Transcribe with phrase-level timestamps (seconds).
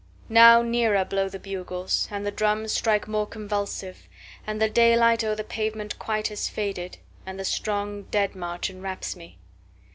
[0.31, 4.09] 6Now nearer blow the bugles, And the drums strike more convulsive;
[4.47, 8.67] And the day light o'er the pavement quite has faded, And the strong dead march
[8.71, 9.37] enwraps me.